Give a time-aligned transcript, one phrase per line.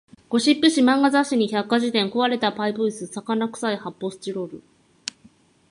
[0.29, 4.63] ゴシップ誌、漫画雑誌に百科事典、壊れたパイプ椅子、魚臭い発砲スチロール